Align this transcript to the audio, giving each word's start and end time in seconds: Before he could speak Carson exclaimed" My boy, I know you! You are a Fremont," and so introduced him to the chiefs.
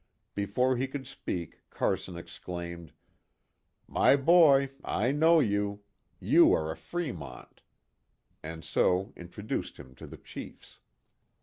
Before 0.33 0.77
he 0.77 0.87
could 0.87 1.05
speak 1.05 1.59
Carson 1.69 2.17
exclaimed" 2.17 2.91
My 4.01 4.15
boy, 4.15 4.71
I 4.83 5.11
know 5.11 5.39
you! 5.39 5.81
You 6.19 6.51
are 6.53 6.71
a 6.71 6.75
Fremont," 6.75 7.61
and 8.41 8.65
so 8.65 9.13
introduced 9.15 9.77
him 9.77 9.93
to 9.97 10.07
the 10.07 10.17
chiefs. 10.17 10.79